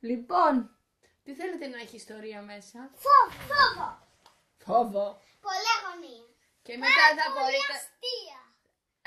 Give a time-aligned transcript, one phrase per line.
[0.00, 0.54] Λοιπόν,
[1.24, 3.88] τι θέλετε να έχει ιστορία μέσα; Φόβο, φόβο.
[4.66, 5.06] Φόβο.
[5.46, 6.26] Πολλά αγωνία.
[6.66, 7.74] Και μετά θα Πολύ μπορείτε...
[7.78, 8.40] αστεία.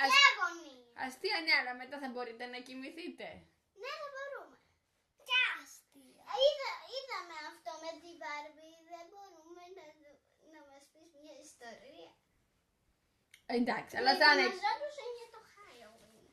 [0.03, 0.87] Ασ- Και αγωνία.
[1.05, 3.27] Αστεία ναι, αλλά μετά θα μπορείτε να κοιμηθείτε.
[3.81, 4.55] Ναι, δεν μπορούμε.
[5.27, 6.23] Και αστεία.
[6.45, 8.69] Είδα, είδαμε αυτό με την Μπάρμπι.
[8.91, 10.23] Δεν μπορούμε να, δου-
[10.53, 12.11] να μας πεις μια ιστορία.
[13.57, 14.45] Εντάξει, αλλά θα είναι...
[14.47, 16.27] Ετοιμαζόντουσαν για το Halloween.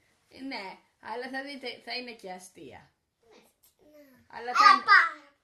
[0.52, 0.66] Ναι,
[1.10, 2.80] αλλά θα δείτε, θα είναι και αστεία.
[4.30, 4.38] Ναι.
[4.38, 4.82] Αλλά θα Α, είναι...
[4.82, 5.36] πάρα.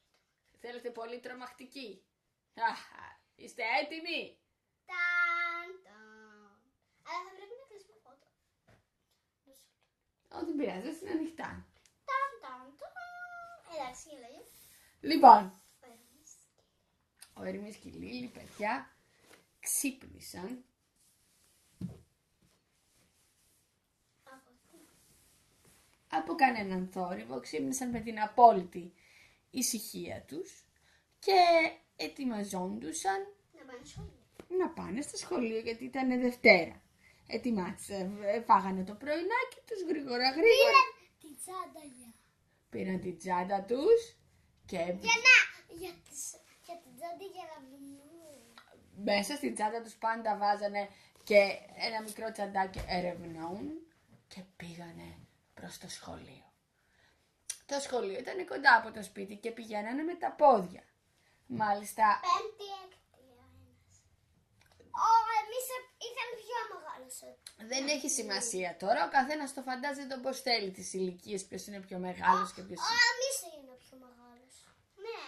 [0.60, 2.04] Θέλετε πολύ τρομακτική.
[2.70, 4.38] Αχα, είστε έτοιμοι;
[4.90, 6.00] Ταν, ταν.
[7.06, 8.26] Αλλά θα πρέπει να κλείσουμε φώτο.
[10.36, 11.50] Ό, δεν πειράζει, είναι ανοιχτά.
[12.08, 12.88] Ταν, ταν, ταν.
[13.74, 14.40] Εντάξει, γελάει.
[15.00, 15.62] Λοιπόν,
[17.34, 18.96] ο Ερμής και η Λίλη, παιδιά,
[19.60, 20.64] ξύπνησαν
[26.24, 28.92] από κανέναν θόρυβο, ξύπνησαν με την απόλυτη
[29.50, 30.64] ησυχία τους
[31.18, 31.38] και
[31.96, 33.20] ετοιμαζόντουσαν
[33.58, 34.22] Να πάνε σχολείο.
[34.58, 36.82] να πάνε στο σχολείο γιατί ήταν Δευτέρα.
[37.26, 40.82] Ετοιμάτισαν, ε, φάγανε το πρωινάκι τους γρήγορα γρήγορα.
[41.20, 42.12] Τη τσάντα για.
[42.70, 44.00] Πήραν την τσάντα τους
[44.66, 45.36] και Για να.
[45.80, 46.22] Για, τις,
[46.66, 47.98] για την τσάντα για να βγουν.
[49.04, 50.88] μέσα στην τσάντα τους πάντα βάζανε
[51.24, 51.40] και
[51.86, 53.62] ένα μικρό τσαντάκι ερευνών
[54.28, 55.18] και πήγανε
[55.64, 56.46] προς το σχολείο.
[57.70, 60.82] Το σχολείο ήταν κοντά από το σπίτι και πηγαίνανε με τα πόδια.
[61.62, 63.92] Μάλιστα, Πέμπτη, έκτη ο ένας.
[65.06, 65.10] Ω,
[65.42, 65.66] εμείς
[66.10, 67.14] ήταν πιο μεγάλος.
[67.70, 71.98] δεν έχει σημασία τώρα, ο καθένας το φαντάζεται όπως θέλει τις ηλικίες ποιος είναι πιο
[72.06, 73.04] μεγάλος και ποιος Ο είναι.
[73.12, 74.54] εμείς είναι πιο μεγάλος.
[75.04, 75.20] Ναι.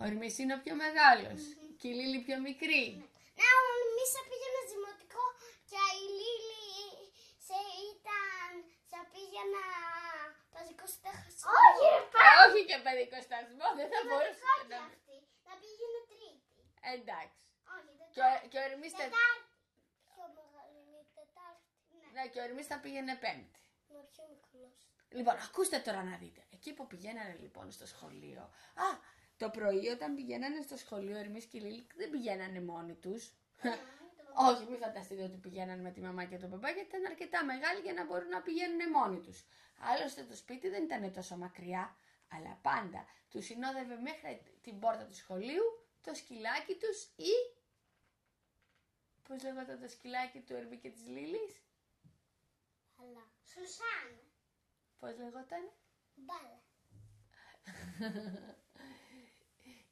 [0.00, 1.40] Ο Ερμής είναι ο πιο μεγάλος
[1.78, 2.84] και η Λίλη πιο μικρή.
[3.38, 5.24] Ναι, ο εμείς πήγαινα δημοτικό
[5.70, 6.58] και η Λίλη
[7.46, 7.58] σε
[7.90, 8.52] ήταν,
[9.40, 9.64] σε πήγαινα
[10.54, 11.46] παζικό στέχασμα.
[11.64, 11.86] Όχι,
[12.44, 14.76] Όχι και παιδικό σταθμό, δεν θα μπορούσε Δημοτικό να...
[14.80, 15.16] και αυτή.
[15.48, 16.56] Να πήγαινε τρίτη.
[16.94, 17.40] Εντάξει.
[17.74, 18.48] Όχι, Και ο, τετάρτη.
[18.50, 19.52] και ο Ερμής τε- Τετάρτη.
[20.12, 21.68] Πιο μεγάλη είναι η τετάρτη.
[21.98, 23.60] Ναι, ναι, και ο Ερμής θα πήγαινε πέμπτη.
[23.90, 24.74] είναι πιο μικρός.
[25.18, 26.42] Λοιπόν, ακούστε τώρα να δείτε.
[26.56, 28.42] Εκεί που πηγαίνανε λοιπόν στο σχολείο.
[28.84, 28.88] Α,
[29.42, 33.22] το πρωί όταν πηγαίνανε στο σχολείο, ο Ερμής και η Λίλη δεν πηγαίνανε μόνοι τους.
[34.34, 37.80] Όχι, μην φανταστείτε ότι πηγαίνανε με τη μαμά και τον παπά, γιατί ήταν αρκετά μεγάλοι
[37.80, 39.46] για να μπορούν να πηγαίνουν μόνοι τους.
[39.78, 41.96] Άλλωστε το σπίτι δεν ήταν τόσο μακριά,
[42.28, 45.64] αλλά πάντα τους συνόδευε μέχρι την πόρτα του σχολείου
[46.02, 47.32] το σκυλάκι τους ή...
[49.28, 51.62] Πώς λέγονταν το σκυλάκι του Ερμή και της Λίλης;
[52.96, 53.30] Αλλά.
[53.44, 54.20] Σουσάνα.
[54.98, 55.70] Πώς λέγονταν;
[56.14, 56.62] Μπάλα.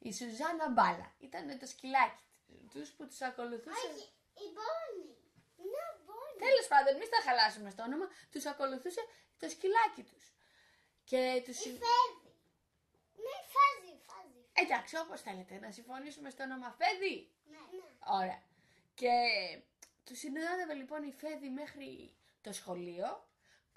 [0.07, 2.23] Η Σουζάνα Μπάλα ήταν το σκυλάκι
[2.71, 3.87] τους που τους ακολουθούσε.
[3.91, 4.09] Όχι,
[4.47, 5.09] η Μπόνι.
[5.71, 6.37] Ναι, Μπόνι.
[6.45, 9.01] Τέλος πάντων, μην τα χαλάσουμε στο όνομα, τους ακολουθούσε
[9.39, 10.25] το σκυλάκι τους.
[11.09, 11.57] Και τους...
[11.57, 12.29] Η συ- Φέδη.
[13.25, 14.41] Ναι, φάζι, φάζι.
[14.53, 17.31] Εντάξει, όπως θέλετε, να συμφωνήσουμε στο όνομα Φέδη.
[17.51, 17.89] Ναι, ναι.
[18.19, 18.41] Ωραία.
[18.93, 19.13] Και
[20.03, 23.27] τους συνοδεύε λοιπόν η Φέδη μέχρι το σχολείο.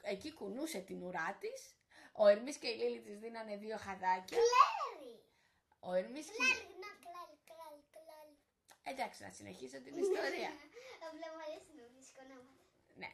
[0.02, 1.76] Εκεί κουνούσε την ουρά της.
[2.12, 4.36] Ο Ερμής και η Λίλη της δίνανε δύο χαδάκια.
[4.38, 5.24] Κλέρι.
[5.80, 6.32] Ο Ερμής και...
[6.36, 6.76] Κλάρι,
[8.82, 10.50] Εντάξει, να συνεχίσω την ιστορία.
[11.08, 12.62] Απλά μου αρέσει να βρίσκω ονόματα.
[12.94, 13.10] Ναι.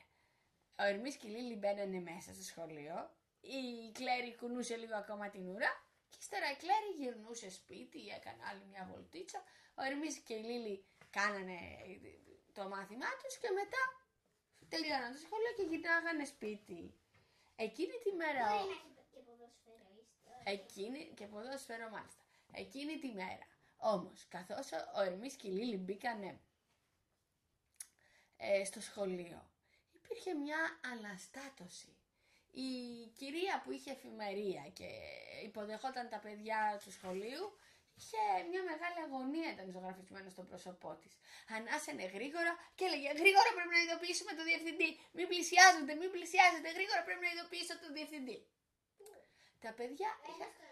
[0.81, 2.97] Ο Ερμής και η Λίλη μπαίνανε μέσα στο σχολείο.
[3.41, 5.73] Η Κλέρι κουνούσε λίγο ακόμα την ουρά.
[6.11, 9.43] Και ύστερα η Κλέρι γυρνούσε σπίτι, έκανε άλλη μια βολτίτσα.
[9.75, 11.59] Ο Ερμής και η Λίλη κάνανε
[12.53, 13.83] το μάθημά τους και μετά
[14.69, 16.95] τελειώναν το σχολείο και γυρνάγανε σπίτι.
[17.57, 18.43] Εκείνη τη μέρα...
[18.49, 20.31] Μπορεί ο- να έχει και ποδοσφαίρο είστε.
[20.55, 22.23] Εκείνη και ποδόσφαιρο μάλιστα.
[22.53, 23.47] Εκείνη τη μέρα.
[23.81, 26.41] Όμως, καθώς ο- ο Ερμής και η Λίλη μπήκανε
[28.37, 29.51] ε, στο σχολείο,
[29.93, 31.93] υπήρχε μια αναστάτωση.
[32.51, 32.71] Η
[33.19, 34.89] κυρία που είχε εφημερία και
[35.45, 37.45] υποδεχόταν τα παιδιά του σχολείου,
[37.99, 41.13] είχε μια μεγάλη αγωνία ήταν ζωγραφισμένος στο πρόσωπό της.
[41.57, 44.91] Ανάσαινε γρήγορα και έλεγε γρήγορα πρέπει να ειδοποιήσουμε τον διευθυντή.
[45.17, 48.39] Μην πλησιάζετε, μην πλησιάζετε, γρήγορα πρέπει να ειδοποιήσω τον διευθυντή.
[49.65, 50.68] Τα παιδιά Ένας είχαν στον άλλο.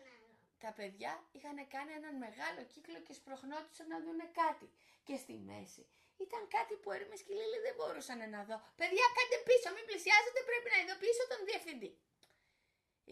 [0.67, 4.67] Τα παιδιά είχαν κάνει έναν μεγάλο κύκλο και σπροχνόντουσαν να δούνε κάτι.
[5.07, 5.83] Και στη μέση
[6.25, 8.57] ήταν κάτι που ο Ερμής και η Λίλη δεν μπορούσαν να δω.
[8.81, 11.91] Παιδιά, κάντε πίσω, μην πλησιάζετε, πρέπει να ειδοποιήσω τον διευθυντή.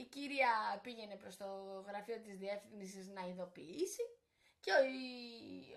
[0.02, 0.50] Η κυρία
[0.84, 1.48] πήγαινε προς το
[1.88, 4.04] γραφείο της διεύθυνσης να ειδοποιήσει
[4.64, 5.04] και, ο, η,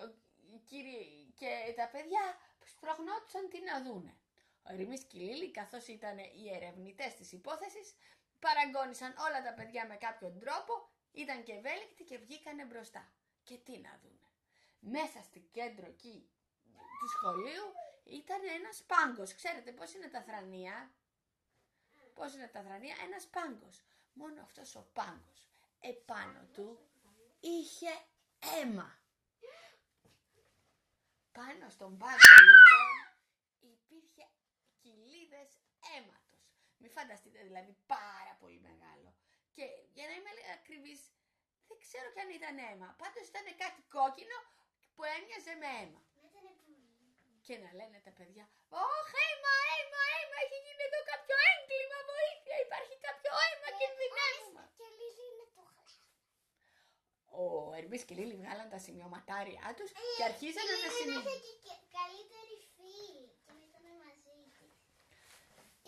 [0.03, 0.15] ο-
[0.53, 1.50] οι κύριοι και
[1.80, 2.23] τα παιδιά
[2.71, 4.13] σπροχνόντουσαν τι να δούνε.
[4.68, 7.88] Ο Ερμής και η Λίλη, καθώς ήταν οι ερευνητές της υπόθεσης,
[8.39, 10.73] παραγκώνησαν όλα τα παιδιά με κάποιον τρόπο,
[11.17, 13.11] ήταν και ευέλικτοι και βγήκανε μπροστά.
[13.43, 14.27] Και τι να δούνε.
[14.79, 16.29] Μέσα στην κέντρο εκεί
[16.99, 17.73] του σχολείου
[18.03, 19.33] ήταν ένας πάγκος.
[19.33, 20.91] Ξέρετε πώς είναι τα θρανία;
[22.13, 23.83] Πώς είναι τα θρανία; Ένας πάγκος.
[24.13, 25.47] Μόνο αυτός ο πάγκος
[25.79, 26.79] επάνω του
[27.39, 27.91] είχε
[28.39, 28.99] αίμα.
[31.31, 32.95] Πάνω στον πάγκο λοιπόν
[33.59, 34.27] υπήρχε
[34.81, 35.49] κοιλίδες
[35.95, 36.43] αίματος.
[36.77, 39.15] Μην φανταστείτε δηλαδή πάρα πολύ μεγάλο.
[39.57, 39.65] Και
[39.98, 41.00] για να είμαι ακριβής,
[41.68, 42.89] δεν ξέρω κι αν ήταν αίμα.
[43.01, 44.38] Πάντως ήταν κάτι κόκκινο
[44.95, 46.01] που έμοιαζε με αίμα.
[47.45, 48.45] Και να λένε τα παιδιά,
[48.86, 54.63] Ωχ, αίμα, αίμα, αίμα, έχει γίνει εδώ κάποιο έγκλημα, βοήθεια, υπάρχει κάποιο αίμα, κινδυνεύουμε.
[54.80, 55.92] Και Λίλη είναι το χλάφ.
[57.42, 57.44] Ο
[57.80, 61.25] Ερμής και η Λίλη βγάλαν τα σημειωματάρια τους Ε, και αρχίζαν να τα Είχε σημειώνουν.
[61.45, 64.71] και, και καλύτερη φίλη και ήταν μαζί της.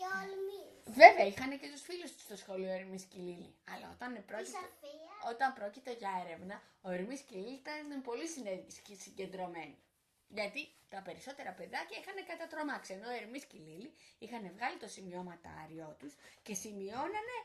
[0.00, 0.94] Και όλοι εμείς.
[1.00, 3.54] Βέβαια, είχαν και τους φίλους τους στο σχολείο ο Ερμής και η Λίλη.
[3.72, 5.12] Αλλά όταν Η πρόκειται, Σαφία.
[5.32, 8.70] όταν πρόκειται για έρευνα, ο Ερμής και η Λίλη ήταν πολύ συνε-
[9.04, 9.78] συγκεντρωμένοι.
[10.28, 14.88] Γιατί τα περισσότερα παιδάκια είχαν κατατρομάξει, ενώ ο Ερμής και η Λίλη είχαν βγάλει το
[14.88, 17.36] σημειώματάριό τους και σημειώνανε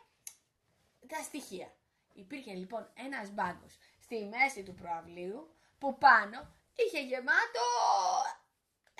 [1.07, 1.69] τα στοιχεία.
[2.13, 6.37] Υπήρχε λοιπόν ένας μπάγκος στη μέση του προαυλίου που πάνω
[6.75, 7.65] είχε γεμάτο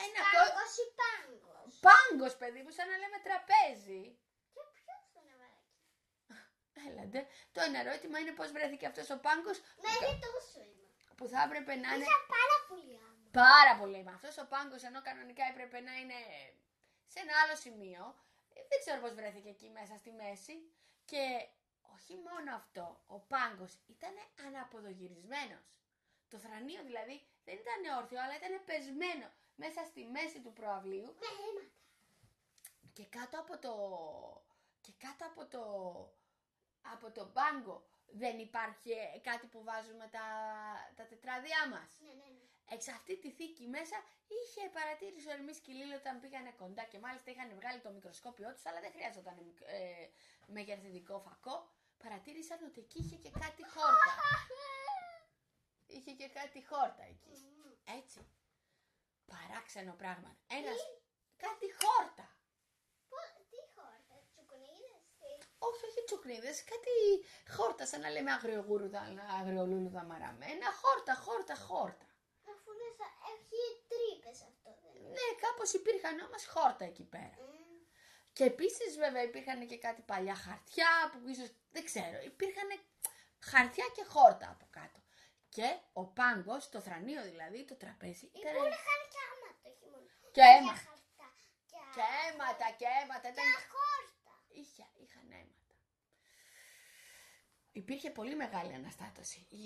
[0.05, 0.43] ένα κο...
[1.87, 2.33] Πάγκος ή πάγκος.
[2.33, 4.03] πάγκος παιδί μου σαν να λέμε τραπέζι.
[4.53, 5.83] Και ποιος τον έβαλε εκεί.
[6.87, 7.19] Έλατε.
[7.53, 10.87] Το ένα ερώτημα είναι πώς βρέθηκε αυτός ο πάγκος Μέχρι τόσο είμαι.
[11.17, 13.27] που θα έπρεπε να είναι Είχα πάρα πολύ άμμο.
[13.43, 13.99] πάρα πολύ.
[14.07, 16.19] Μα αυτός ο πάγκος ενώ κανονικά έπρεπε να είναι
[17.13, 18.03] σε ένα άλλο σημείο.
[18.55, 20.55] ε, Δεν ξέρω πώς βρέθηκε εκεί μέσα στη μέση.
[21.11, 21.23] Και
[21.95, 22.85] όχι μόνο αυτό,
[23.15, 24.13] ο πάγκος ήταν
[24.45, 25.65] αναποδογυρισμένος.
[26.31, 27.15] Το θρανίο δηλαδή
[27.45, 31.74] δεν ήταν όρθιο αλλά ήταν πεσμένο μέσα στη μέση του προαυλίου Με αίματα.
[32.95, 33.73] Και κάτω από το
[34.81, 35.63] και κάτω από το
[36.93, 37.75] από το μπάγκο
[38.21, 40.25] δεν υπάρχει ε, κάτι που βάζουμε τα,
[40.95, 41.89] τα τετράδια μας.
[41.99, 42.43] Ναι, ναι, ναι.
[42.75, 43.97] Εξ αυτή τη θήκη μέσα
[44.37, 47.89] είχε παρατήρηση ο Ερμής και η Λίλη όταν πήγανε κοντά και μάλιστα είχαν βγάλει το
[47.91, 50.07] μικροσκόπιό τους αλλά δεν χρειάζονταν ε,
[50.47, 51.69] μεγεθυντικό φακό.
[51.97, 54.11] Παρατήρησαν ότι εκεί είχε και κάτι χόρτα.
[55.95, 57.29] Είχε και κάτι χόρτα εκεί.
[57.29, 57.71] Μμμ.
[57.97, 58.19] Έτσι.
[59.25, 60.37] Παράξενο πράγμα.
[60.47, 60.79] Ένας...
[61.37, 62.25] Κάτι χόρτα.
[63.09, 65.44] Πο- Τι χόρτα, τσουκουνίδες, τι.
[65.59, 66.93] Όχι, όχι τσουκνίδες, κάτι
[67.55, 69.01] χόρτα, σαν να λέμε αγριογούρουδα,
[69.39, 70.67] αγριολούλουδα μαραμένα.
[70.81, 72.05] Χόρτα, χόρτα, χόρτα.
[72.51, 73.61] Αφού δεν θα έχει
[73.91, 75.09] τρύπες αυτό δεν είναι.
[75.09, 77.37] Ναι, κάπως υπήρχαν όμως χόρτα εκεί πέρα.
[77.39, 77.73] Μμ.
[78.33, 82.69] Και επίσης βέβαια υπήρχαν και κάτι παλιά χαρτιά που ίσως, δεν ξέρω, υπήρχαν
[83.39, 84.99] χαρτιά και χόρτα από κάτω.
[85.55, 89.85] Και ο πάγκος, το θρανίο δηλαδή, το τραπέζι, Ή ήταν πολύ είχαν και άματα, όχι
[89.91, 90.05] μόνο.
[90.35, 90.73] και Για αίμα.
[90.85, 91.27] χαρτά.
[91.71, 93.27] Και Και αίματα και αίματα.
[93.33, 93.45] Ήταν...
[93.55, 94.14] Και χόρτα.
[94.61, 95.73] Είχε, είχαν αίματα.
[97.81, 99.39] Υπήρχε πολύ μεγάλη αναστάτωση.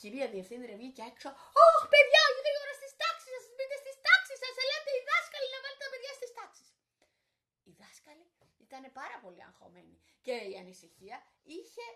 [0.00, 1.28] κυρία Διευθύντρια βγήκε έξω.
[1.64, 3.44] Ωχ, παιδιά, γρήγορα στις τάξεις σας!
[3.54, 4.54] Μπείτε στις τάξεις σας!
[4.62, 6.68] Ελάτε οι δάσκαλοι να βάλετε τα παιδιά στις τάξεις.
[7.66, 8.26] Οι δάσκαλοι
[8.66, 9.96] ήταν πάρα πολύ αγχωμένοι.
[10.26, 11.16] Και η ανησυχία
[11.56, 11.86] είχε.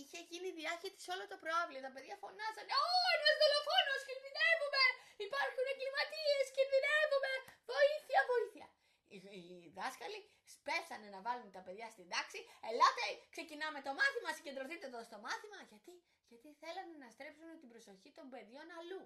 [0.00, 1.80] Είχε γίνει διάχυτη σε όλο το προάβλιο.
[1.86, 4.00] Τα παιδιά φωνάζανε Ω, ένας δολοφόνος!
[4.08, 4.84] Κινδυνεύουμε!
[5.26, 6.44] Υπάρχουν εγκληματίες!
[6.56, 7.32] Κινδυνεύουμε!
[7.72, 8.66] Βοήθεια, βοήθεια!
[9.12, 9.18] Οι,
[9.66, 10.20] οι δάσκαλοι
[10.66, 12.40] σπέσανε να βάλουν τα παιδιά στην τάξη.
[12.70, 15.58] Ελάτε, ξεκινάμε το μάθημα, συγκεντρωθείτε εδώ στο μάθημα.
[15.70, 15.92] Γιατί,
[16.30, 19.02] γιατί θέλανε να στρέψουν την προσοχή των παιδιών αλλού.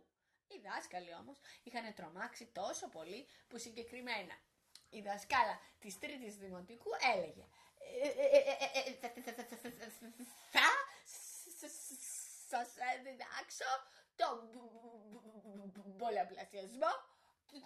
[0.53, 4.37] Οι δάσκαλοι όμως είχαν τρομάξει τόσο πολύ που συγκεκριμένα
[4.91, 7.45] η δασκάλα της τρίτης δημοτικού έλεγε
[8.03, 9.73] «Ε, ε, ε, ε, ε, ε, θα- θα- θα- θα- θα-
[10.53, 10.71] θα-
[12.51, 13.71] θα σας διδάξω
[14.17, 14.37] τον
[15.99, 16.93] πολλαπλασιασμό
[17.49, 17.59] του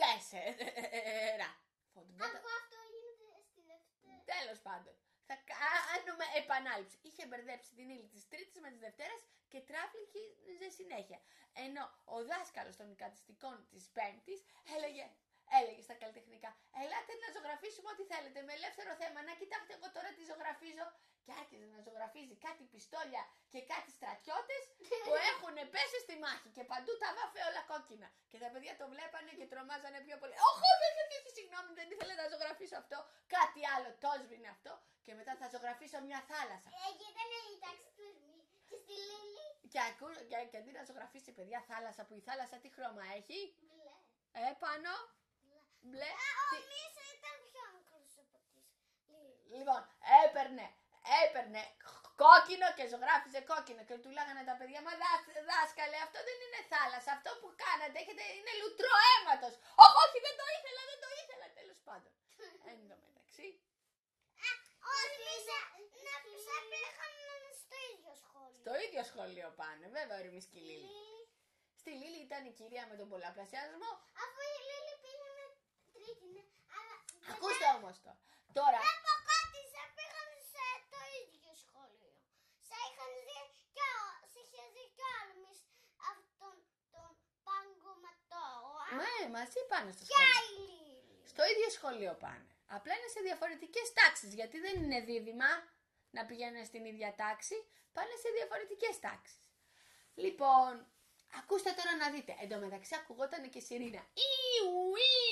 [0.00, 1.48] τέσσερα.
[1.94, 4.37] Φωτβότα- Αφού αυτό γίνεται στη Δευτέρα.
[4.48, 4.94] Τέλος πάντων.
[5.28, 6.96] Θα κάνουμε επανάληψη.
[7.08, 9.16] Είχε μπερδέψει την ύλη της Τρίτης με τη Δευτέρα
[9.52, 11.18] και τράφλιχε συνέχεια.
[11.64, 11.82] Ενώ
[12.16, 14.40] ο δάσκαλος των οικατιστικών της Πέμπτης
[14.74, 15.04] έλεγε,
[15.60, 16.50] έλεγε στα καλλιτεχνικά:
[16.82, 19.18] Ελάτε να ζωγραφίσουμε ό,τι θέλετε με ελεύθερο θέμα.
[19.28, 20.86] Να κοιτάξτε, εγώ τώρα τι ζωγραφίζω.
[21.28, 24.62] Και άρχιζε να ζωγραφίζει κάτι πιστόλια και κάτι στρατιώτες
[25.06, 28.08] που έχουν πέσει στη μάχη και παντού τα βάφε όλα κόκκινα.
[28.30, 30.34] Και τα παιδιά το βλέπανε και τρομάζανε πιο πολύ.
[30.48, 32.98] Όχι, όχι, όχι, όχι, συγγνώμη, δεν ήθελα να ζωγραφίσω αυτό.
[33.36, 34.72] Κάτι άλλο, το σβήνε αυτό.
[35.04, 36.68] Και μετά θα ζωγραφίσω μια θάλασσα.
[36.90, 38.38] Εκεί ήταν η τάξη του Ερμή.
[38.68, 39.46] Και στη Λίλη.
[39.72, 43.38] Και, ακού, και, και αντί να ζωγραφίσει παιδιά θάλασσα, που η θάλασσα τι χρώμα έχει,
[43.68, 43.94] Μπλε.
[44.40, 44.92] ε, πάνω,
[45.90, 46.10] μπλε.
[46.26, 48.58] Α, ο τι- Μίσα ήταν πιο μικρός από τη
[49.10, 49.36] Λίλη.
[49.56, 49.80] Λοιπόν,
[50.24, 50.66] έπαιρνε,
[51.24, 51.62] έπαιρνε
[52.48, 56.60] κόκκινο και ζωγράφιζε κόκκινο και του λέγανε τα παιδιά μα δά- δάσκαλε αυτό δεν είναι
[56.72, 59.54] θάλασσα, αυτό που κάνατε έχετε, είναι λουτρό αίματος.
[59.84, 62.12] Όχι, όχι, δεν το ήθελα, δεν το ήθελα, τέλος πάντων.
[62.70, 63.46] Εν τω μεταξύ,
[64.96, 65.58] Όλοι Μίσα
[66.06, 67.12] να τους απέχαν
[67.62, 68.58] στο ίδιο σχόλιο.
[68.62, 70.86] στο ίδιο σχολείο πάνε, βέβαια ο Ρημής και η Λίλη.
[70.94, 71.22] Λίλη.
[71.80, 73.90] Στη Λίλη ήταν η κυρία με τον πολλαπλασιασμό.
[74.24, 75.46] Αφού η Λίλη πήγε με
[75.94, 76.44] τρίτη, ναι.
[76.76, 76.94] Αλλά
[77.32, 78.12] Ακούστε όμως το.
[78.58, 82.10] Τώρα, από κάτι σε πήγαν σε το ίδιο σχόλιο.
[89.36, 90.42] Μαζί πάνε στο Και σχολείο.
[90.48, 90.96] η Λίλη.
[91.32, 92.46] Στο ίδιο σχολείο πάνε.
[92.76, 95.50] Απλά είναι σε διαφορετικές τάξεις, γιατί δεν είναι δίδυμα
[96.16, 97.56] να πηγαίνουν στην ίδια τάξη,
[97.92, 99.44] πάνε σε διαφορετικές τάξεις.
[100.24, 100.72] Λοιπόν,
[101.40, 102.32] ακούστε τώρα να δείτε.
[102.42, 104.02] Εν τω μεταξύ ακουγόταν και η σιρήνα.
[104.28, 104.72] Ιου,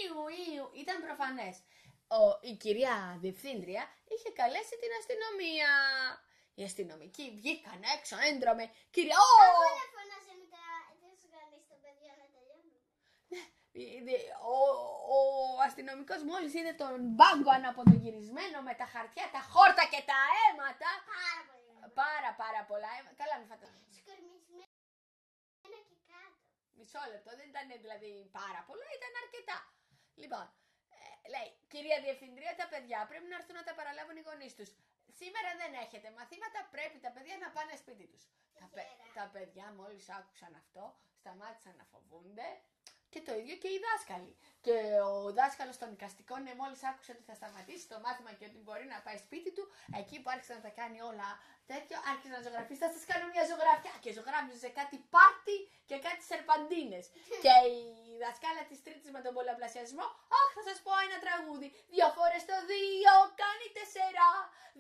[0.01, 0.67] ιου, ιου.
[0.83, 1.57] Ήταν προφανές.
[2.19, 2.95] Ο, η κυρία
[3.25, 3.83] Διευθύντρια
[4.13, 5.71] είχε καλέσει την αστυνομία.
[6.59, 8.65] Οι αστυνομικοί βγήκαν έξω έντρομε.
[8.95, 10.65] Κυρία, «Ω!» Αφού δεν φωνάζει με τα
[11.19, 12.79] τις γαλλίες των παιδιών να τελειώνουν.
[14.55, 14.59] Ο,
[15.17, 15.19] ο
[15.69, 20.91] αστυνομικός μόλις είδε τον μπάγκο αναποδογυρισμένο με τα χαρτιά, τα χόρτα και τα αίματα.
[21.15, 21.69] Πάρα πολύ.
[21.77, 21.91] ωραία.
[22.03, 23.17] Πάρα πάρα πολλά αίματα.
[23.23, 23.87] Καλά μην φαντάζομαι.
[24.01, 26.39] Σκορμισμένα και κάτω.
[26.79, 29.59] Μισό λεπτό, δεν ήταν δηλαδή πάρα πολλά, ήταν αρκετά.
[30.23, 30.45] Λοιπόν,
[30.97, 30.99] ε,
[31.33, 34.71] λέει, κυρία Διευθυντρία, τα παιδιά πρέπει να έρθουν να τα παραλάβουν οι γονείς τους.
[35.21, 38.25] Σήμερα δεν έχετε μαθήματα, πρέπει τα παιδιά να πάνε σπίτι τους.
[38.61, 39.13] Τα, παι- Γέρα.
[39.19, 40.83] τα παιδιά μόλις άκουσαν αυτό,
[41.21, 42.49] σταμάτησαν να φοβούνται
[43.17, 44.33] και το ίδιο και οι δάσκαλοι.
[44.67, 44.77] Και
[45.13, 48.85] ο δάσκαλος των οικαστικών, ναι, μόλις άκουσε ότι θα σταματήσει το μάθημα και ότι μπορεί
[48.95, 49.65] να πάει σπίτι του,
[50.01, 51.29] εκεί που άρχισε να τα κάνει όλα
[51.73, 52.81] τέτοιο, άρχισε να ζωγραφίσει.
[52.85, 55.57] Θα σας κάνω μια ζωγραφιά και ζωγράφιζε κάτι πάρτι
[55.89, 57.05] και κάτι σερπαντίνες.
[57.45, 57.81] και η
[58.25, 60.07] δασκάλα της τρίτης με τον πολλαπλασιασμό,
[60.41, 61.69] αχ θα σας πω ένα τραγούδι.
[61.95, 64.33] Δύο φορές το δύο κάνει τεσσερά,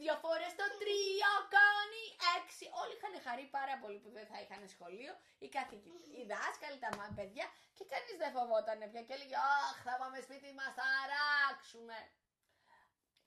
[0.02, 2.02] δύο φορές το τρία κάνει
[2.38, 2.64] έξι.
[2.80, 5.12] Όλοι είχαν χαρεί πάρα πολύ που δεν θα είχαν σχολείο.
[5.42, 7.46] Οι καθηγητές, οι δάσκαλοι, τα μα- παιδιά
[7.96, 11.96] και κανείς δεν φοβόταν πια και έλεγε αχ θα πάμε σπίτι μας, θα αράξουμε.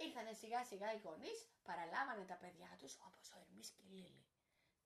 [0.06, 4.24] Ήρθανε σιγά σιγά οι γονείς, παραλάβανε τα παιδιά τους όπως ο Ερμής και η Λίλη.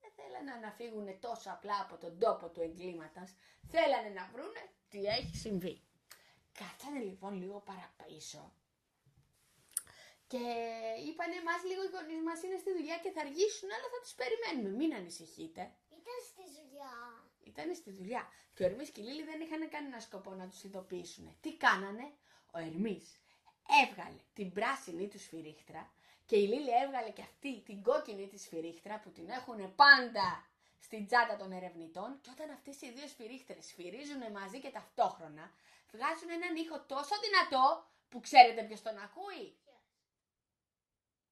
[0.00, 3.30] Δεν θέλανε να φύγουν τόσο απλά από τον τόπο του εγκλήματος.
[3.72, 5.74] Θέλανε να βρούνε τι έχει συμβεί.
[6.58, 8.44] Κάτσανε λοιπόν λίγο παραπίσω
[10.34, 10.44] και
[11.08, 14.14] είπανε μας λίγο οι γονείς μας είναι στη δουλειά και θα αργήσουν αλλά θα τους
[14.20, 14.70] περιμένουμε.
[14.80, 15.62] Μην ανησυχείτε.
[15.98, 16.94] Ήταν στη δουλειά.
[17.50, 18.22] Ήταν στη δουλειά.
[18.54, 21.36] Και ο Ερμής και η Λίλη δεν είχαν κανένα σκοπό να τους ειδοποιήσουν.
[21.40, 22.12] Τι κάνανε,
[22.52, 23.18] ο Ερμής
[23.82, 25.92] έβγαλε την πράσινη του σφυρίχτρα
[26.26, 30.46] και η Λίλη έβγαλε και αυτή την κόκκινη τη σφυρίχτρα που την έχουν πάντα
[30.80, 35.52] στην τσάντα των ερευνητών και όταν αυτές οι δύο σφυρίχτρες σφυρίζουν μαζί και ταυτόχρονα
[35.92, 39.56] βγάζουν έναν ήχο τόσο δυνατό που ξέρετε ποιος τον ακούει;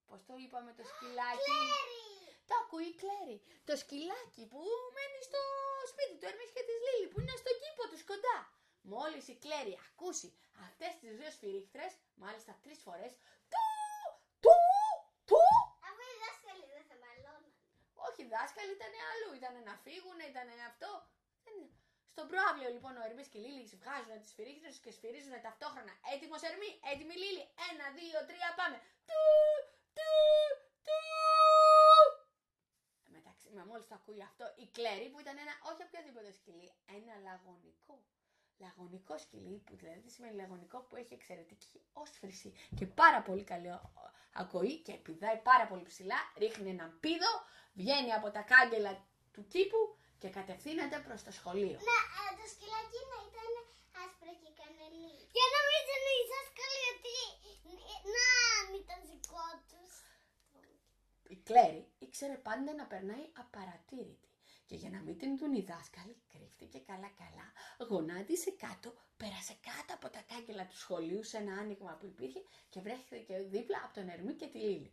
[0.06, 1.58] Πώς το είπαμε το σκυλάκι;
[2.48, 3.36] Το ακούει η Κλέρι.
[3.68, 4.60] Το σκυλάκι που
[4.94, 5.40] μένει στο
[5.90, 8.38] σπίτι του Ερμής και της Λίλη που είναι στον κήπο τους κοντά.
[8.94, 10.28] Μόλις η Κλέρι ακούσει
[10.66, 13.12] αυτές τις δύο σφυρίχτρες, μάλιστα τρεις φορές,
[13.52, 13.64] του,
[14.44, 14.56] του,
[15.28, 15.40] του,
[15.88, 17.52] Αφού οι δάσκαλοι δεν θα μαλώναν.
[18.06, 19.30] όχι, οι δάσκαλοι ήταν αλλού.
[19.40, 20.90] Ήταν να φύγουν, ήταν αυτό.
[21.44, 21.76] Δεν είναι.
[22.14, 25.92] Στον προάβλιο λοιπόν ο Ερμής και η Λίλη βγάζουν τις σφυρίχτρες και σφυρίζουν ταυτόχρονα.
[26.12, 27.44] Έτοιμος Ερμή, έτοιμη Λίλη.
[27.68, 28.76] Ένα, δύο, τρία, πάμε.
[29.08, 29.22] Του,
[29.96, 30.10] του,
[30.86, 30.98] του.
[33.52, 36.68] Μεταξύ, με μόλις το ακούει αυτό, η Κλέρι που ήταν ένα, όχι οποιοδήποτε σκυλί,
[36.98, 37.94] ένα λαγωνικό.
[38.64, 43.68] Λαγωνικό σκυλί, που δηλαδή τι σημαίνει λαγωνικό, που έχει εξαιρετική όσφρηση και πάρα πολύ καλή
[43.78, 44.10] ο- ο-
[44.42, 47.32] ακοή και πηδάει πάρα πολύ ψηλά, ρίχνει έναν πίδο,
[47.80, 48.92] βγαίνει από τα κάγκελα
[49.34, 49.80] του κήπου
[50.20, 51.78] και κατευθύνεται προς το σχολείο.
[51.90, 53.50] Να, ε, το σκυλάκι να ήταν
[54.02, 55.14] άσπρο και κανελί.
[55.34, 57.16] Για να μην ήταν οι δάσκαλοι ότι
[58.14, 58.26] να
[58.58, 59.71] αν ήταν δικό τους.
[61.32, 64.28] Η Κλέρι ήξερε πάντα να περνάει απαρατήρητη.
[64.66, 67.46] Και για να μην την δουν οι δάσκαλοι, κρύφτηκε καλά-καλά,
[67.88, 72.80] γονάτισε κάτω, πέρασε κάτω από τα κάγκελα του σχολείου σε ένα άνοιγμα που υπήρχε και
[72.80, 74.92] βρέθηκε δίπλα από τον Ερμή και τη Λίλη.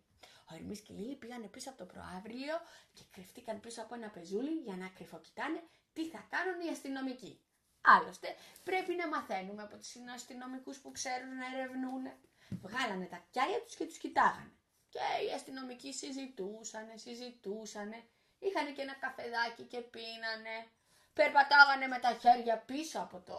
[0.50, 2.56] Ο Ερμής και η Λίλη πήγανε πίσω από το προάβλιο
[2.94, 5.62] και κρυφτήκαν πίσω από ένα πεζούλι για να κρυφοκοιτάνε
[5.94, 7.42] τι θα κάνουν οι αστυνομικοί.
[7.82, 12.04] Άλλωστε, πρέπει να μαθαίνουμε από τους αστυνομικούς που ξέρουν να ερευνούν.
[12.50, 14.59] Βγάλανε τα κιάρια τους και τους κοιτάγανε.
[14.90, 18.04] Και οι αστυνομικοί συζητούσανε, συζητούσανε.
[18.40, 20.68] Είχαν και ένα καφεδάκι και πίνανε.
[21.14, 23.38] Περπατάγανε με τα χέρια πίσω από το...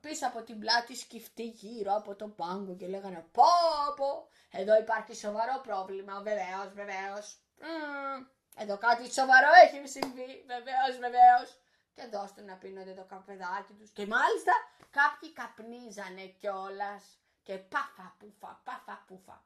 [0.00, 3.44] Πίσω από την πλάτη σκυφτή γύρω από τον πάγκο και λέγανε πω
[3.96, 7.38] πω, εδώ υπάρχει σοβαρό πρόβλημα, βεβαίως, βεβαίως.
[7.60, 11.58] Μμμ, εδώ κάτι σοβαρό έχει συμβεί, βεβαίως, βεβαίως.
[11.94, 13.90] Και δώστε να πίνονται το καφεδάκι τους.
[13.90, 14.52] Και μάλιστα
[14.90, 17.04] κάποιοι καπνίζανε κιόλας.
[17.42, 19.44] Και πάφα πούφα, πάφα πούφα.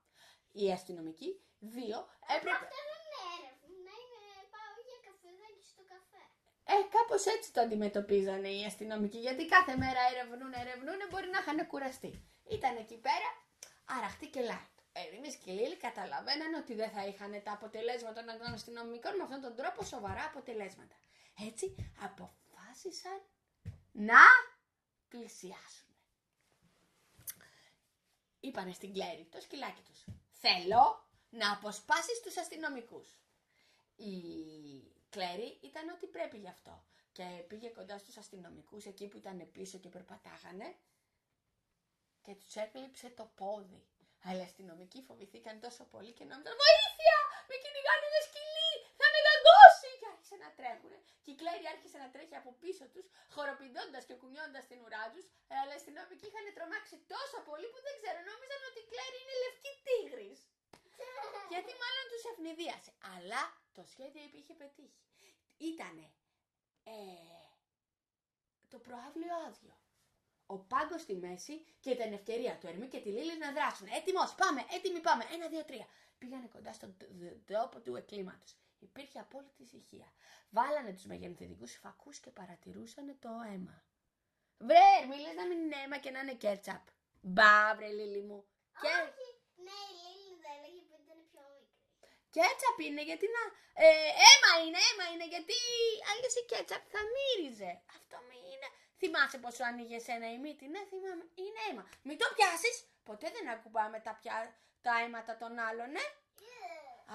[0.61, 1.31] Οι αστυνομικοί,
[1.77, 1.99] δύο,
[2.35, 2.57] έπρεπε...
[2.57, 4.23] Αυτό δεν είναι έρευνα, είναι
[4.55, 6.25] πάω για καφεδάκι στο καφέ.
[6.73, 11.59] Ε, κάπως έτσι το αντιμετωπίζανε οι αστυνομικοί, γιατί κάθε μέρα ερευνούν, ερευνούν, μπορεί να είχαν
[11.71, 12.13] κουραστεί.
[12.57, 13.29] Ήταν εκεί πέρα,
[13.97, 14.75] αραχτή και λάρτ.
[15.17, 19.41] Εμείς και οι Λίλη καταλαβαίνανε ότι δεν θα είχαν τα αποτελέσματα των αστυνομικών με αυτόν
[19.47, 20.97] τον τρόπο σοβαρά αποτελέσματα.
[21.49, 21.67] Έτσι
[22.07, 23.19] αποφάσισαν
[23.93, 24.23] να
[25.09, 25.91] πλησιάσουν.
[28.41, 30.05] Είπανε στην Κλέρι, το σκυλάκι τους.
[30.41, 30.85] Θέλω
[31.31, 33.09] να αποσπάσεις τους αστυνομικούς.
[33.97, 34.15] Η
[35.11, 36.85] Κλέρι ήταν ό,τι πρέπει γι' αυτό.
[37.17, 40.69] και πήγε κοντά στους αστυνομικούς εκεί που ήταν πίσω και περπατάγανε
[42.25, 43.81] και τους έκλειψε το πόδι.
[44.27, 47.19] Αλλά οι αστυνομικοί φοβηθήκαν τόσο πολύ και νόμιζαν «Βοήθεια!
[47.49, 48.73] Με κυνηγάνε ένα σκυλί!
[48.99, 50.93] Θα με δαγκώσει!» Και άρχισε να τρέχουν.
[51.23, 55.25] Και η Κλέρι άρχισε να τρέχει από πίσω τους, χοροπηδώντας και κουνιώντας την ουρά τους.
[55.61, 59.37] Αλλά οι αστυνομικοί είχαν τρομάξει τόσο πολύ που δεν ξέρω, νόμιζαν ότι η Κλέρι είναι
[59.45, 60.41] λευκή τίγρης.
[61.53, 62.93] Γιατί μάλλον τους ευνηδίασε.
[63.15, 63.43] Αλλά
[63.77, 65.05] το σχέδιο είχε πετύχει.
[65.71, 66.07] Ήτανε
[66.95, 66.95] ε,
[68.73, 69.75] το προάβλιο άδειο.
[70.47, 73.87] Ο πάγκος στη μέση και ήταν ευκαιρία του Ερμή και τη Λίλη να δράσουν.
[73.99, 75.25] Έτοιμος, πάμε, έτοιμοι πάμε.
[75.33, 75.87] Ένα, δύο, τρία.
[76.19, 76.97] Πήγανε κοντά στον
[77.47, 78.57] τόπο του εκκλήματος.
[78.79, 80.13] Υπήρχε απόλυτη ησυχία.
[80.51, 83.85] Βάλανε τους μεγενθετικούς φακούς και παρατηρούσαν το αίμα.
[84.59, 86.85] Βρε, Ερμή, να μην είναι αίμα και να είναι κέρτσαπ.
[87.21, 88.41] Μπα, βρε, Λίλη μου.
[88.81, 88.89] Και...
[89.05, 89.29] Όχι,
[89.67, 91.77] ναι, η Λίλη δεν έλεγε που ήταν πιο μικρή.
[92.35, 93.43] Κέτσαπ είναι γιατί να.
[93.85, 95.57] Ε, αίμα είναι, αίμα είναι γιατί
[96.09, 97.73] αλλιώς η κέτσαπ θα μύριζε.
[97.97, 98.69] Αυτό μη είναι.
[99.01, 100.65] Θυμάσαι πόσο άνοιγε ένα η μύτη.
[100.75, 101.25] Ναι, θυμάμαι.
[101.43, 101.85] Είναι αίμα.
[102.07, 102.77] Μην το πιάσεις.
[103.09, 104.35] Ποτέ δεν ακουμπάμε τα, πια...
[104.83, 106.05] τα αίματα των άλλων, ναι.
[106.09, 106.26] Yeah.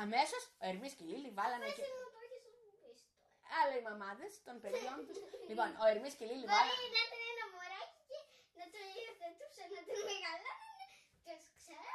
[0.04, 1.66] Αμέσως ο Ερμής και η Λίλη βάλανε.
[1.70, 1.88] Εσύ Και...
[2.04, 2.44] μου το έχεις
[2.82, 3.26] πεις το.
[3.60, 5.18] Άλλα οι μαμάδες των παιδιών τους.
[5.50, 6.88] λοιπόν, ο Ερμής και η Λίλη Μπορεί βάλανε.
[6.96, 8.20] να ήταν ένα μωράκι
[8.54, 10.86] και να το υιοθετούσε, να το μεγαλώνανε
[11.24, 11.90] και ξέρω.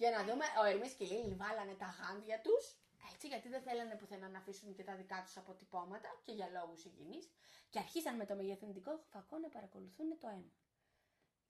[0.00, 2.64] Για να δούμε, ο Ερμής και η Λίλη βάλανε τα γάντια τους.
[3.12, 6.80] Έτσι, γιατί δεν θέλανε πουθενά να αφήσουν και τα δικά τους αποτυπώματα και για λόγους
[6.88, 7.26] υγιεινής.
[7.70, 10.52] Και αρχίσαν με το μεγεθυντικό φακό να παρακολουθούν το αίμα.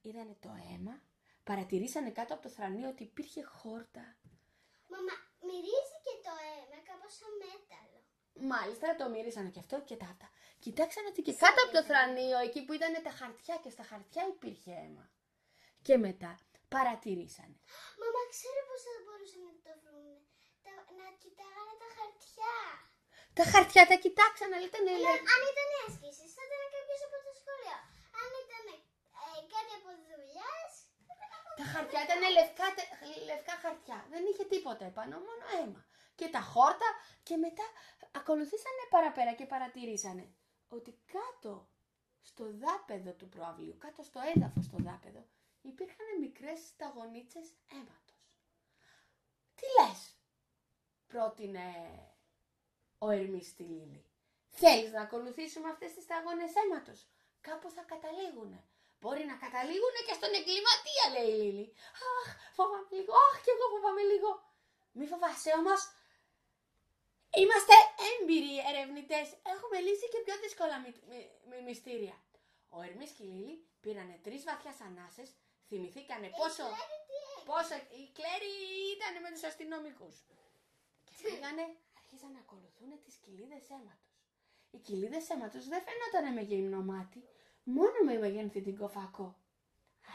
[0.06, 0.94] Είδανε το αίμα,
[1.44, 4.04] παρατηρήσανε κάτω από το θρανίο ότι υπήρχε χόρτα.
[4.92, 5.14] Μαμά,
[5.49, 8.00] μυρίζει και το αίμα κάπως σαν μέταλλο.
[8.53, 10.29] Μάλιστα το μύρισαν και αυτό και τάτα.
[10.65, 14.23] Κοιτάξαν ότι και κάτω από το θρανίο, εκεί που ήταν τα χαρτιά και στα χαρτιά
[14.35, 15.05] υπήρχε αίμα.
[15.87, 16.33] Και μετά
[16.75, 17.57] παρατηρήσανε.
[18.01, 20.15] Μαμά, ξέρω πώς θα μπορούσαν να το βρουν.
[20.65, 22.55] Τα, να κοιτάγανε τα χαρτιά.
[23.39, 27.17] Τα χαρτιά τα κοιτάξαν, αλλά ήταν Αλλά λε- αν ήταν άσκηση, θα ήταν κάποιος από
[27.27, 27.79] το σχολείο.
[28.23, 28.66] Αν ήταν
[29.23, 30.55] ε, κάτι από δουλειά.
[31.61, 32.92] Τα χαρτιά ήταν λευκά, τε-
[33.31, 33.99] λευκά χαρτιά.
[34.12, 35.81] Δεν είχε τίποτα επάνω, μόνο αίμα.
[36.14, 36.87] Και τα χόρτα
[37.22, 37.64] και μετά
[38.12, 40.35] ακολουθήσανε παραπέρα και παρατηρήσανε
[40.68, 41.68] ότι κάτω
[42.22, 45.27] στο δάπεδο του προαυλίου, κάτω στο έδαφος στο δάπεδο,
[45.62, 48.22] υπήρχαν μικρές σταγονίτσες αίματος.
[49.55, 50.16] Τι λες,
[51.07, 51.66] πρότεινε
[52.98, 54.05] ο Ερμής στη Λίλη.
[54.48, 57.09] Θέλεις να ακολουθήσουμε αυτές τις σταγόνες αίματος;
[57.40, 58.64] Κάπου θα καταλήγουνε.
[59.00, 61.66] Μπορεί να καταλήγουνε και στον εγκληματία, λέει η Λίλη.
[62.11, 63.12] Αχ, φοβάμαι λίγο.
[63.24, 64.31] Αχ, και εγώ φοβάμαι λίγο.
[64.96, 65.81] Μη φοβάσαι όμως.
[67.40, 67.75] Είμαστε
[68.11, 69.27] έμπειροι ερευνητές.
[69.53, 72.16] Έχουμε λύσει και πιο δύσκολα μυ- μυ- μυ- μυστήρια.
[72.77, 75.29] Ο Ερμής και η Λίλη πήρανε τρεις βαθιάς ανάσες,
[75.68, 76.64] θυμηθήκανε πόσο,
[77.51, 78.53] πόσο η Κλέρι
[78.97, 80.16] ήταν με τους αστυνομικούς.
[81.07, 81.64] Και πήγανε,
[82.01, 84.12] άρχισαν να ακολουθούν τις κοιλίδες αίματος.
[84.70, 87.20] Οι κοιλίδες αίματος δεν φαινόταν με γυμνό μάτι,
[87.62, 89.29] μόνο με μεγενθυντικό φακό.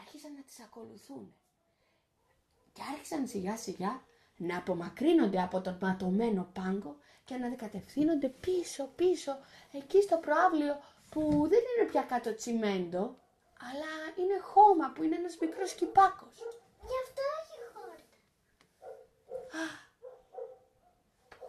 [0.00, 1.34] Άρχισαν να τις ακολουθούν.
[2.72, 4.04] Και άρχισαν σιγά σιγά
[4.40, 9.32] να απομακρύνονται από τον ματωμένο πάγκο και να κατευθύνονται πίσω πίσω
[9.72, 11.20] εκεί στο προάβλιο που
[11.52, 13.02] δεν είναι πια κάτω τσιμέντο
[13.68, 16.34] αλλά είναι χώμα που είναι ένας μικρός κυπάκος.
[16.88, 18.16] Γι' αυτό έχει χόρτα.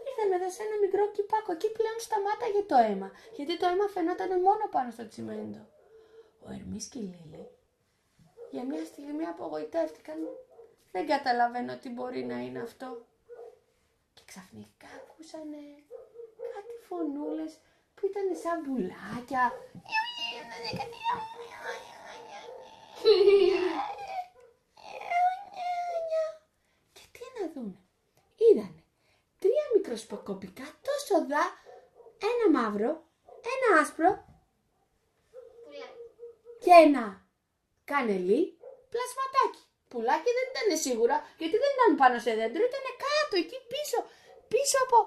[0.08, 3.10] Ήρθαμε εδώ σε ένα μικρό κυπάκο; Εκεί πλέον σταμάταγε το αίμα.
[3.36, 5.62] Γιατί το αίμα φαινόταν μόνο πάνω στο τσιμέντο.
[6.46, 7.46] Ο Ερμής και η Λίλη
[8.52, 10.18] για μια στιγμή απογοητεύτηκαν.
[10.92, 13.06] Δεν καταλαβαίνω τι μπορεί να είναι αυτό.
[14.14, 15.58] Και ξαφνικά ακούσανε
[16.54, 17.60] κάτι φωνούλες
[17.96, 19.52] που ήταν σαν μπουλάκια.
[26.94, 27.80] Και τι να δούνε.
[28.38, 28.84] Είδανε
[29.40, 31.44] τρία μικροσκοπικά τόσο δα,
[32.32, 33.04] ένα μαύρο,
[33.54, 34.26] ένα άσπρο
[35.64, 36.08] Πουλάκι.
[36.60, 37.26] και ένα
[37.84, 38.58] κανελί
[38.90, 39.71] πλασματάκι.
[39.92, 43.98] Πουλάκι δεν ήταν σίγουρα, γιατί δεν ήταν πάνω σε δέντρο, ήταν κάτω, εκεί πίσω,
[44.52, 44.98] πίσω από,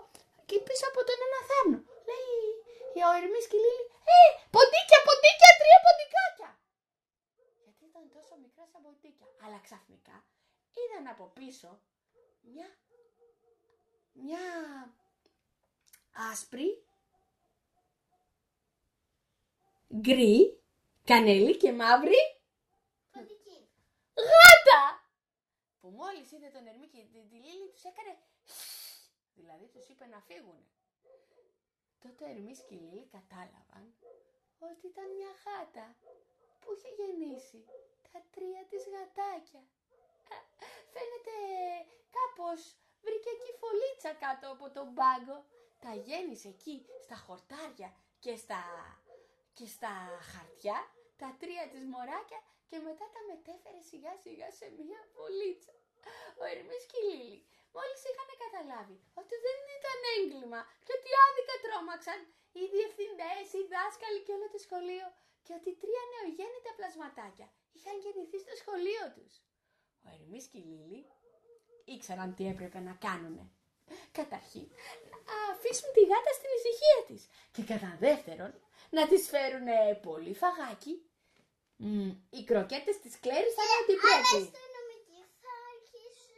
[0.43, 1.79] εκεί πίσω από τον ένα θάμνο.
[2.09, 3.85] Λέει ο Ερμής και η Λίλη,
[4.17, 4.19] ε,
[4.55, 6.51] ποντίκια, ποντίκια, τρία ποντικάκια.
[7.65, 9.27] Γιατί ήταν τόσο μικρά σαν ποντίκια.
[9.45, 10.17] Αλλά ξαφνικά
[10.79, 11.81] είδαν από πίσω
[12.41, 12.69] μια,
[14.13, 14.45] μια
[16.31, 16.85] άσπρη,
[19.95, 20.63] γκρι,
[21.05, 22.21] κανέλι και μαύρη
[23.13, 23.69] Ποντική.
[24.15, 24.83] γάτα!
[25.85, 28.13] Που μόλις είδε τον Ερμή και την τη Λίλη τους έκανε
[29.39, 30.61] δηλαδή τους είπε να φύγουν.
[32.03, 33.85] Τότε ο Ερμής και η Λίλη κατάλαβαν
[34.69, 35.87] ότι ήταν μια γάτα
[36.61, 37.61] που είχε γεννήσει
[38.13, 39.63] τα τρία της γατάκια.
[40.35, 40.37] Α,
[40.93, 41.37] Φαίνεται
[42.17, 42.61] κάπως
[43.05, 45.37] βρήκε εκεί φωλίτσα κάτω από τον πάγκο.
[45.85, 48.63] Τα γέννησε εκεί στα χορτάρια και στα,
[49.57, 49.93] και στα
[50.33, 50.79] χαρτιά
[51.17, 55.75] τα τρία της μωράκια και μετά τα μετέφερε σιγά σιγά σε μια βολίτσα.
[56.41, 57.41] Ο Ερμής και η Λίλη
[57.77, 62.19] μόλις είχαν καταλάβει ότι δεν ήταν έγκλημα και ότι άδικα τρόμαξαν
[62.59, 65.07] οι διευθυντές, οι δάσκαλοι και όλο το σχολείο
[65.45, 69.33] και ότι τρία νεογέννητα πλασματάκια είχαν γεννηθεί στο σχολείο τους.
[70.05, 71.01] Ο Ερμής και η Λίλη
[71.95, 73.47] ήξεραν τι έπρεπε να κάνουνε.
[74.13, 74.69] Καταρχήν,
[75.29, 77.23] να αφήσουν τη γάτα στην ησυχία της
[77.55, 78.53] και κατά δεύτερον,
[78.91, 79.69] να της φέρουν
[80.03, 80.95] πολύ φαγάκι.
[81.77, 84.47] Μμ, οι κροκέτες της Κλέρης θα είναι ό,τι Αλλά πρέπει.
[84.53, 86.37] στο νομική θα αρχίσουν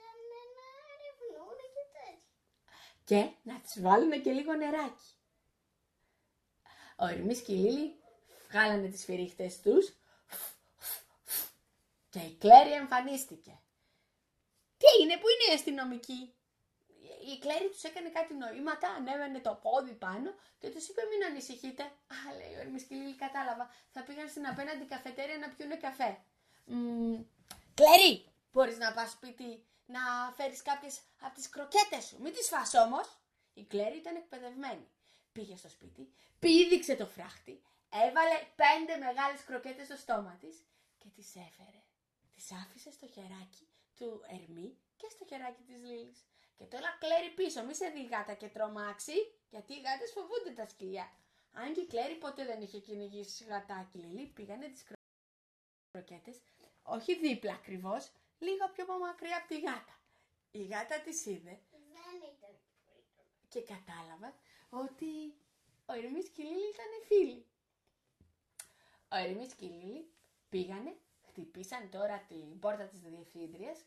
[0.58, 2.34] να ερευνούν και τέτοια.
[3.08, 3.20] Και
[3.50, 5.10] να τις βάλουν και λίγο νεράκι.
[6.98, 7.94] Ο Ερμής και η Λίλη
[8.48, 9.92] βγάλανε τις φυρίχτες τους
[12.10, 13.60] και η Κλέρη εμφανίστηκε.
[14.78, 16.34] Τι έγινε, πού είναι η αστυνομική;
[17.32, 21.82] Η Κλέρη τους έκανε κάτι νοήματα, ανέβαινε το πόδι πάνω και τους είπε μην ανησυχείτε.
[21.82, 23.70] Α, λέει ο Ερμής και η Λίλη, κατάλαβα.
[23.90, 26.18] Θα πήγαν στην απέναντι καφετέρια να πιούνε καφέ.
[26.64, 27.18] Μμ,
[27.74, 30.00] Κλέρη, μπορείς να πας σπίτι να
[30.36, 33.06] φέρεις κάποιες από τις κροκέτες σου; Μην τις φας όμως.
[33.54, 34.88] Η Κλέρη ήταν εκπαιδευμένη.
[35.32, 37.62] Πήγε στο σπίτι, πήδηξε το φράχτη,
[38.04, 40.56] έβαλε πέντε μεγάλες κροκέτες στο στόμα της
[40.98, 41.82] και τις έφερε.
[42.34, 46.26] Τις άφησε στο χεράκι του Ερμή και στο χεράκι της Λίλης.
[46.56, 49.12] Και τώρα Κλέρη πίσω, μη σε δει η γάτα και τρομάξει,
[49.50, 51.12] γιατί οι γάτες φοβούνται τα σκυλιά.
[51.52, 54.98] Αν και η Κλέρη ποτέ δεν είχε κυνηγήσει γατάκι Λίλη, πήγανε τις κρο-
[55.90, 56.36] κροκέτες,
[56.82, 59.98] όχι δίπλα ακριβώς, λίγο πιο μακριά από τη γάτα.
[60.50, 61.80] Η γάτα τις είδε Δεν
[62.38, 62.58] ήταν
[63.48, 64.34] και κατάλαβα
[64.70, 65.34] ότι
[65.86, 67.44] ο Ερμής και η Λίλη ήταν φίλοι.
[69.12, 70.10] Ο Ερμής και η Λίλη
[70.48, 70.96] πήγανε,
[71.28, 73.84] χτυπήσαν τώρα την πόρτα της διευθύντριας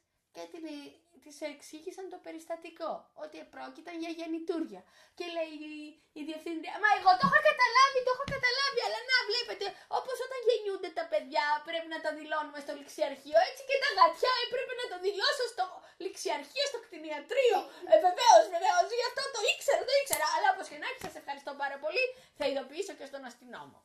[0.52, 0.78] και την,
[1.24, 2.92] της εξήγησαν το περιστατικό,
[3.24, 4.82] ότι πρόκειταν για γεννητούρια.
[5.18, 5.74] Και λέει η,
[6.20, 9.66] η διευθύντρια, μα εγώ το έχω καταλάβει, το έχω καταλάβει, αλλά να βλέπετε,
[10.00, 14.34] όπως όταν γεννιούνται τα παιδιά πρέπει να τα δηλώνουμε στο ληξιαρχείο, έτσι και τα γατιά
[14.46, 15.66] έπρεπε να το δηλώσω στο
[16.04, 17.60] ληξιαρχείο, στο κτηνιατρίο.
[17.92, 21.16] Ε, βεβαίως, βεβαίως, γι' αυτό το ήξερα, το ήξερα, αλλά όπως και να έχει, σας
[21.22, 22.04] ευχαριστώ πάρα πολύ,
[22.38, 23.80] θα ειδοποιήσω και στον αστυνόμο.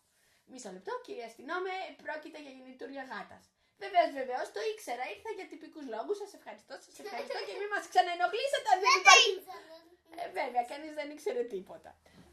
[0.51, 3.45] Μισό λεπτό, κύριε αστυνόμε, πρόκειται για γεννητούρια γάτας.
[3.83, 5.03] Βεβαίως, βεβαίως, το ήξερα.
[5.15, 6.17] Ήρθα για τυπικούς λόγους.
[6.23, 9.31] Σας ευχαριστώ, σας ευχαριστώ και μην μας ξαναενοχλήσετε αν δεν Δεν υπάρχει.
[9.37, 9.75] ήξερα.
[10.23, 11.91] Ε, βέβαια, κανείς δεν ήξερε τίποτα.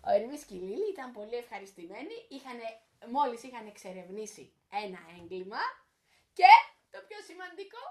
[0.08, 2.15] Ο Ερμή και η Λίλη ήταν πολύ ευχαριστημένοι.
[2.36, 2.67] Είχανε,
[3.15, 4.43] μόλις είχαν εξερευνήσει
[4.86, 5.62] ένα έγκλημα
[6.39, 6.51] και
[6.93, 7.84] το πιο σημαντικό,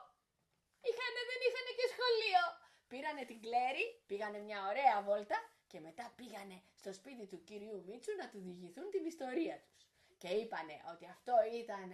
[0.88, 2.42] είχαν, δεν είχαν και σχολείο.
[2.90, 5.38] Πήρανε την Κλέρη, πήγανε μια ωραία βόλτα
[5.70, 9.80] και μετά πήγανε στο σπίτι του κυρίου Μίτσου να του διηγηθούν την ιστορία τους.
[10.18, 11.88] Και είπανε ότι αυτό ήταν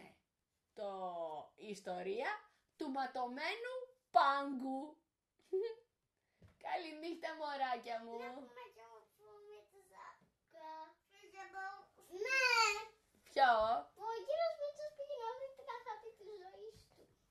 [0.78, 0.90] το
[1.56, 2.30] η ιστορία
[2.78, 3.74] του ματωμένου
[4.14, 4.80] πάγκου.
[6.64, 8.14] Καληνύχτα μωράκια μου.
[8.28, 10.68] Έχουμε και μου πούμε τη ζάκα.
[11.18, 12.44] Φύγε από- Ναι.
[13.28, 13.52] Ποιο;